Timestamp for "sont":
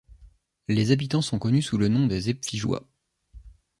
1.21-1.37